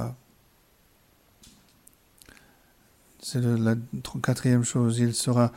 C'est 3.20 3.42
la 3.42 3.74
quatrième 4.22 4.64
chose. 4.64 4.98
Il 4.98 5.14
sera 5.14 5.52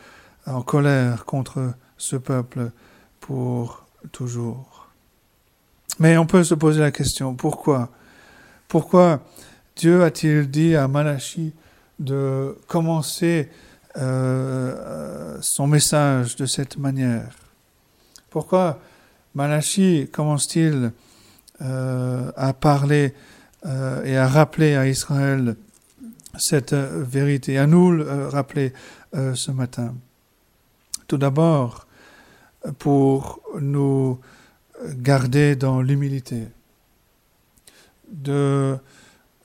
en 0.46 0.62
colère 0.62 1.26
contre 1.26 1.74
ce 1.98 2.16
peuple 2.16 2.72
pour 3.20 3.86
toujours. 4.12 4.90
Mais 6.00 6.18
on 6.18 6.26
peut 6.26 6.44
se 6.44 6.56
poser 6.56 6.80
la 6.80 6.92
question, 6.92 7.36
pourquoi 7.36 7.90
pourquoi 8.72 9.20
Dieu 9.76 10.02
a-t-il 10.02 10.50
dit 10.50 10.78
à 10.78 10.88
Malachi 10.88 11.52
de 12.00 12.58
commencer 12.68 13.50
euh, 13.98 15.38
son 15.42 15.68
message 15.68 16.38
de 16.38 16.46
cette 16.46 16.78
manière? 16.78 17.36
Pourquoi 18.30 18.80
Malachi 19.36 20.08
commence-t-il 20.10 20.94
euh, 21.62 22.32
à 22.38 22.54
parler 22.54 23.14
euh, 23.66 24.06
et 24.06 24.16
à 24.16 24.30
rappeler 24.30 24.76
à 24.76 24.88
Israël 24.88 25.58
cette 26.40 26.74
vérité, 26.74 27.58
à 27.58 27.68
nous 27.68 27.92
le 27.92 28.30
rappeler 28.30 28.72
ce 29.14 29.52
matin? 29.52 29.94
Tout 31.08 31.18
d'abord, 31.18 31.88
pour 32.80 33.42
nous 33.60 34.18
garder 34.96 35.58
dans 35.58 35.82
l'humilité 35.82 36.48
de 38.12 38.78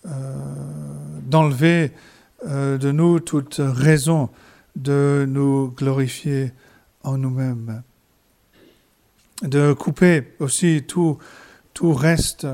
euh, 0.06 0.10
d'enlever 1.22 1.90
euh, 2.46 2.78
de 2.78 2.92
nous 2.92 3.18
toute 3.18 3.60
raison 3.60 4.28
de 4.76 5.26
nous 5.28 5.72
glorifier 5.76 6.52
en 7.02 7.16
nous-mêmes, 7.16 7.82
de 9.42 9.72
couper 9.72 10.34
aussi 10.38 10.84
tout, 10.86 11.18
tout 11.74 11.92
reste, 11.94 12.46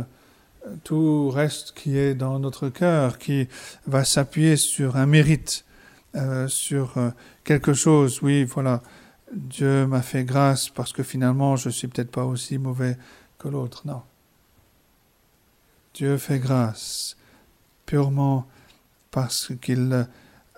tout 0.85 1.29
reste 1.29 1.72
qui 1.72 1.98
est 1.98 2.14
dans 2.14 2.38
notre 2.38 2.68
cœur, 2.70 3.18
qui 3.18 3.48
va 3.87 4.05
s'appuyer 4.05 4.57
sur 4.57 4.96
un 4.96 5.07
mérite, 5.07 5.66
euh, 6.14 6.48
sur 6.48 6.94
quelque 7.44 7.75
chose. 7.75 8.22
Oui, 8.22 8.44
voilà, 8.44 8.83
Dieu 9.35 9.87
m'a 9.87 10.01
fait 10.01 10.25
grâce 10.25 10.70
parce 10.70 10.92
que 10.92 11.03
finalement 11.03 11.57
je 11.57 11.68
suis 11.68 11.88
peut-être 11.88 12.11
pas 12.11 12.25
aussi 12.25 12.57
mauvais 12.57 12.96
que 13.38 13.48
l'autre. 13.48 13.83
Non. 13.85 14.03
Dieu 15.94 16.16
fait 16.16 16.38
grâce 16.38 17.16
purement 17.85 18.46
parce 19.11 19.52
qu'il, 19.61 20.09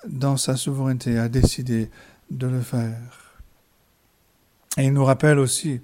dans 0.07 0.37
sa 0.37 0.57
souveraineté, 0.57 1.19
a 1.19 1.29
décidé 1.29 1.91
de 2.31 2.47
le 2.47 2.61
faire. 2.61 3.41
Et 4.77 4.85
il 4.85 4.93
nous 4.93 5.05
rappelle 5.05 5.39
aussi 5.39 5.81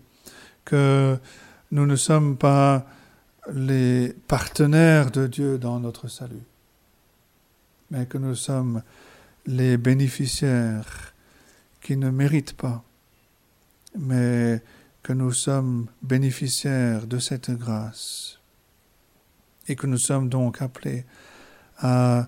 que 0.64 1.18
nous 1.72 1.86
ne 1.86 1.96
sommes 1.96 2.36
pas 2.36 2.86
les 3.52 4.14
partenaires 4.28 5.10
de 5.10 5.26
Dieu 5.26 5.58
dans 5.58 5.80
notre 5.80 6.08
salut, 6.08 6.46
mais 7.90 8.06
que 8.06 8.18
nous 8.18 8.34
sommes 8.36 8.82
les 9.46 9.76
bénéficiaires 9.76 11.14
qui 11.80 11.96
ne 11.96 12.10
méritent 12.10 12.56
pas, 12.56 12.84
mais 13.98 14.62
que 15.02 15.12
nous 15.12 15.32
sommes 15.32 15.86
bénéficiaires 16.02 17.06
de 17.06 17.18
cette 17.18 17.50
grâce 17.50 18.39
et 19.70 19.76
que 19.76 19.86
nous 19.86 19.98
sommes 19.98 20.28
donc 20.28 20.62
appelés 20.62 21.04
à 21.78 22.26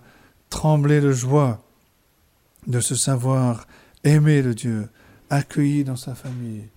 trembler 0.48 1.00
de 1.00 1.11
joie 1.11 1.61
de 2.68 2.78
se 2.81 2.94
savoir 2.94 3.66
aimé 4.05 4.42
de 4.42 4.52
Dieu, 4.52 4.88
accueilli 5.28 5.83
dans 5.83 5.96
sa 5.96 6.14
famille, 6.14 6.68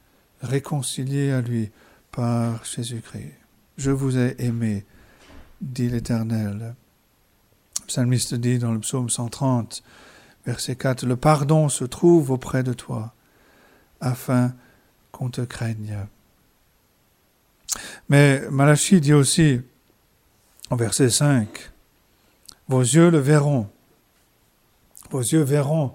réconcilié 0.42 1.32
à 1.32 1.42
lui 1.42 1.70
par 2.12 2.66
Jésus-Christ. 2.66 3.34
Je 3.78 3.92
vous 3.92 4.18
ai 4.18 4.36
aimé 4.40 4.86
dit 5.62 5.88
l'Éternel. 5.88 6.76
Le 7.82 7.86
psalmiste 7.86 8.34
dit 8.34 8.58
dans 8.58 8.74
le 8.74 8.80
psaume 8.80 9.12
130, 9.12 9.84
verset 10.48 10.76
4, 10.76 11.06
Le 11.06 11.16
pardon 11.16 11.70
se 11.70 11.84
trouve 11.84 12.32
auprès 12.32 12.64
de 12.64 12.74
toi, 12.74 13.14
afin 14.02 14.56
qu'on 15.12 15.30
te 15.30 15.42
craigne. 15.42 15.96
Mais 18.10 18.42
Malachie 18.50 19.00
dit 19.00 19.14
aussi, 19.14 19.62
en 20.70 20.76
verset 20.76 21.10
5, 21.10 21.48
Vos 22.68 22.82
yeux 22.82 23.12
le 23.12 23.20
verront, 23.20 23.70
vos 25.12 25.22
yeux 25.22 25.44
verront 25.44 25.94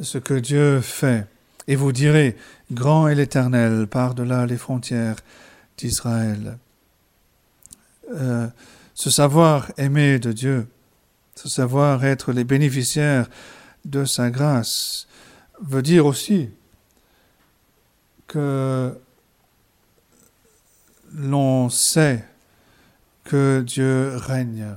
ce 0.00 0.18
que 0.18 0.34
Dieu 0.34 0.80
fait, 0.80 1.26
et 1.66 1.74
vous 1.74 1.90
direz, 1.90 2.36
Grand 2.70 3.08
est 3.08 3.16
l'Éternel 3.16 3.88
par-delà 3.88 4.46
les 4.46 4.56
frontières 4.56 5.16
d'Israël. 5.76 6.58
Euh, 8.14 8.46
ce 8.94 9.10
savoir 9.10 9.72
aimer 9.78 10.20
de 10.20 10.30
Dieu, 10.32 10.68
ce 11.34 11.48
savoir 11.48 12.04
être 12.04 12.32
les 12.32 12.44
bénéficiaires 12.44 13.28
de 13.84 14.04
sa 14.04 14.30
grâce, 14.30 15.08
veut 15.60 15.82
dire 15.82 16.06
aussi 16.06 16.50
que 18.28 18.96
l'on 21.12 21.68
sait 21.68 22.24
que 23.26 23.62
Dieu 23.66 24.16
règne, 24.16 24.76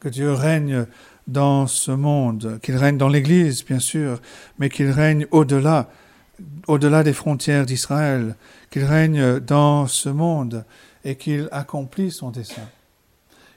que 0.00 0.08
Dieu 0.08 0.32
règne 0.32 0.86
dans 1.28 1.66
ce 1.66 1.92
monde, 1.92 2.58
qu'il 2.62 2.76
règne 2.76 2.96
dans 2.96 3.08
l'Église, 3.08 3.64
bien 3.64 3.78
sûr, 3.78 4.20
mais 4.58 4.68
qu'il 4.68 4.90
règne 4.90 5.26
au-delà, 5.30 5.88
au-delà 6.66 7.02
des 7.04 7.12
frontières 7.12 7.66
d'Israël, 7.66 8.34
qu'il 8.70 8.84
règne 8.84 9.38
dans 9.38 9.86
ce 9.86 10.08
monde 10.08 10.64
et 11.04 11.16
qu'il 11.16 11.48
accomplit 11.52 12.10
son 12.10 12.30
dessein, 12.30 12.68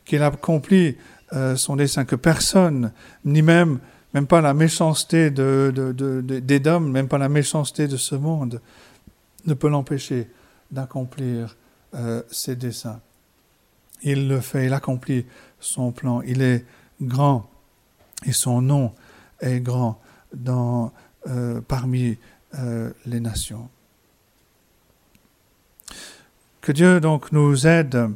qu'il 0.06 0.22
accomplit 0.22 0.98
euh, 1.32 1.56
son 1.56 1.78
dessein, 1.78 2.06
que 2.06 2.18
personne, 2.18 2.92
ni 3.26 3.42
même, 3.42 3.80
pas 4.28 4.42
la 4.42 4.54
méchanceté 4.54 5.32
de, 5.32 5.74
de, 5.74 6.22
des 6.22 6.68
hommes, 6.68 6.92
même 6.92 7.08
pas 7.08 7.18
la 7.18 7.30
méchanceté 7.30 7.88
de 7.88 7.98
ce 7.98 8.14
monde, 8.16 8.62
ne 9.46 9.54
peut 9.54 9.70
l'empêcher 9.70 10.30
d'accomplir 10.70 11.56
euh, 11.96 12.22
ses 12.30 12.56
desseins. 12.56 13.00
Il 14.04 14.28
le 14.28 14.42
fait, 14.42 14.66
il 14.66 14.74
accomplit 14.74 15.26
son 15.60 15.92
plan, 15.92 16.22
il 16.22 16.42
est 16.42 16.66
grand 17.02 17.50
et 18.26 18.32
son 18.32 18.62
nom 18.62 18.94
est 19.42 19.60
grand 19.60 20.00
euh, 21.28 21.62
parmi 21.68 22.18
euh, 22.56 22.92
les 23.06 23.20
nations. 23.20 23.70
Que 26.62 26.72
Dieu 26.72 27.00
donc 27.00 27.32
nous 27.32 27.68
aide 27.68 28.10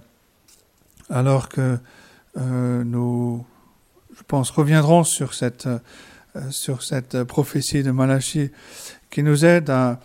alors 1.09 1.49
que 1.49 1.77
euh, 2.37 2.83
nous, 2.83 3.45
je 4.15 4.23
pense, 4.27 4.49
reviendrons 4.49 5.03
sur 5.03 5.33
cette, 5.33 5.69
prophétie 7.27 7.83
de 7.83 7.91
Malachie 7.91 8.51
qui 9.09 9.23
nous 9.23 9.45
aide 9.45 9.69
à 9.69 9.99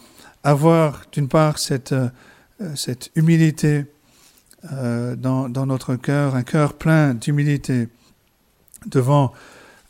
avoir 0.45 1.03
d'une 1.13 1.29
part 1.29 1.59
cette 1.59 1.95
humilité 3.15 3.87
dans, 4.71 5.49
dans 5.49 5.67
notre 5.67 5.97
cœur, 5.97 6.37
un 6.37 6.45
cœur 6.45 6.75
plein 6.75 7.15
d'humilité 7.15 7.89
devant 8.87 9.33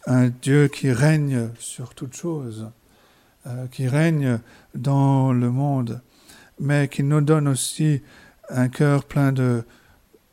un 0.06 0.28
Dieu 0.28 0.68
qui 0.68 0.90
règne 0.90 1.50
sur 1.58 1.94
toute 1.94 2.14
chose, 2.14 2.70
euh, 3.46 3.66
qui 3.68 3.88
règne 3.88 4.40
dans 4.74 5.32
le 5.32 5.50
monde, 5.50 6.00
mais 6.58 6.88
qui 6.88 7.02
nous 7.02 7.20
donne 7.20 7.48
aussi 7.48 8.02
un 8.48 8.68
cœur 8.68 9.04
plein 9.04 9.32
de, 9.32 9.64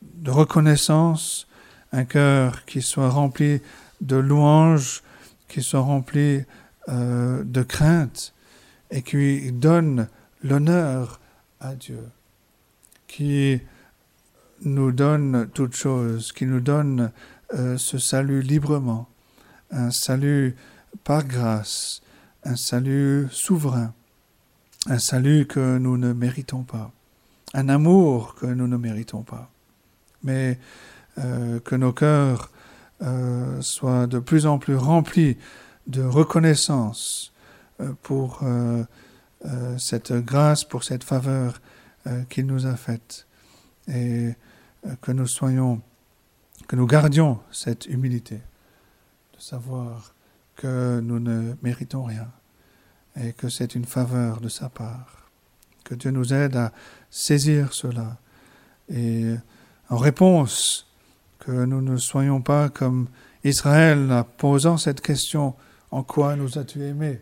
de 0.02 0.30
reconnaissance, 0.30 1.46
un 1.92 2.04
cœur 2.04 2.64
qui 2.64 2.82
soit 2.82 3.10
rempli 3.10 3.60
de 4.00 4.16
louanges, 4.16 5.02
qui 5.48 5.62
soit 5.62 5.80
rempli 5.80 6.44
euh, 6.88 7.42
de 7.44 7.62
crainte 7.62 8.34
et 8.90 9.02
qui 9.02 9.52
donne 9.52 10.08
l'honneur 10.42 11.20
à 11.60 11.74
Dieu, 11.74 12.04
qui 13.06 13.60
nous 14.62 14.92
donne 14.92 15.48
toute 15.54 15.74
chose, 15.74 16.32
qui 16.32 16.46
nous 16.46 16.60
donne 16.60 17.12
euh, 17.54 17.76
ce 17.78 17.98
salut 17.98 18.42
librement 18.42 19.08
un 19.72 19.92
salut 19.92 20.56
par 21.04 21.24
grâce, 21.24 22.02
un 22.42 22.56
salut 22.56 23.28
souverain, 23.30 23.94
un 24.86 24.98
salut 24.98 25.46
que 25.46 25.78
nous 25.78 25.96
ne 25.96 26.12
méritons 26.12 26.64
pas, 26.64 26.90
un 27.54 27.68
amour 27.68 28.34
que 28.34 28.46
nous 28.46 28.66
ne 28.66 28.76
méritons 28.76 29.22
pas, 29.22 29.48
mais 30.24 30.58
euh, 31.18 31.60
que 31.60 31.76
nos 31.76 31.92
cœurs 31.92 32.50
euh, 33.02 33.62
soient 33.62 34.08
de 34.08 34.18
plus 34.18 34.46
en 34.46 34.58
plus 34.58 34.74
remplis 34.74 35.36
de 35.86 36.02
reconnaissance 36.02 37.32
pour 38.02 38.42
cette 39.78 40.12
grâce, 40.12 40.64
pour 40.64 40.84
cette 40.84 41.02
faveur 41.02 41.62
qu'il 42.28 42.46
nous 42.46 42.66
a 42.66 42.76
faite, 42.76 43.26
et 43.88 44.34
que 45.00 45.12
nous 45.12 45.26
soyons, 45.26 45.80
que 46.68 46.76
nous 46.76 46.86
gardions 46.86 47.40
cette 47.50 47.86
humilité 47.86 48.40
savoir 49.40 50.14
que 50.56 51.00
nous 51.00 51.18
ne 51.18 51.54
méritons 51.62 52.04
rien 52.04 52.30
et 53.16 53.32
que 53.32 53.48
c'est 53.48 53.74
une 53.74 53.86
faveur 53.86 54.40
de 54.40 54.48
sa 54.48 54.68
part. 54.68 55.30
Que 55.84 55.94
Dieu 55.94 56.10
nous 56.10 56.32
aide 56.32 56.56
à 56.56 56.72
saisir 57.10 57.72
cela 57.72 58.18
et 58.88 59.34
en 59.88 59.96
réponse, 59.96 60.86
que 61.38 61.64
nous 61.64 61.80
ne 61.80 61.96
soyons 61.96 62.42
pas 62.42 62.68
comme 62.68 63.08
Israël 63.44 64.12
en 64.12 64.24
posant 64.24 64.76
cette 64.76 65.00
question 65.00 65.54
en 65.90 66.02
quoi 66.02 66.36
nous 66.36 66.58
as-tu 66.58 66.82
aimé 66.84 67.20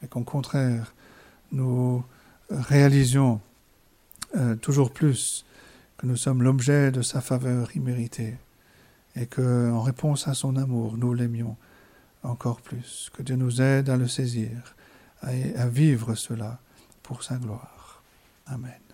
mais 0.00 0.08
qu'au 0.08 0.20
contraire, 0.20 0.94
nous 1.52 2.04
réalisions 2.50 3.40
euh, 4.36 4.54
toujours 4.56 4.92
plus 4.92 5.45
que 5.96 6.06
nous 6.06 6.16
sommes 6.16 6.42
l'objet 6.42 6.90
de 6.90 7.02
sa 7.02 7.20
faveur 7.20 7.74
imméritée 7.74 8.36
et 9.14 9.26
que, 9.26 9.70
en 9.70 9.80
réponse 9.80 10.28
à 10.28 10.34
son 10.34 10.56
amour, 10.56 10.96
nous 10.98 11.14
l'aimions 11.14 11.56
encore 12.22 12.60
plus. 12.60 13.10
Que 13.14 13.22
Dieu 13.22 13.36
nous 13.36 13.62
aide 13.62 13.88
à 13.88 13.96
le 13.96 14.08
saisir, 14.08 14.76
et 15.30 15.54
à 15.56 15.66
vivre 15.68 16.14
cela 16.14 16.58
pour 17.02 17.22
sa 17.22 17.36
gloire. 17.36 18.02
Amen. 18.46 18.85